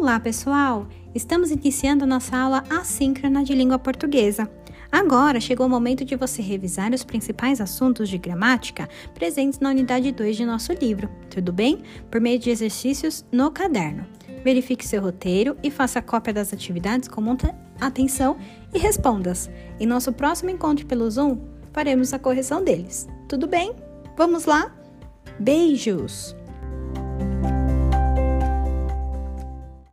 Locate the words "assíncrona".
2.70-3.44